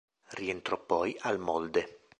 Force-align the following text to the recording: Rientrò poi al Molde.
Rientrò 0.31 0.83
poi 0.83 1.15
al 1.19 1.37
Molde. 1.37 2.07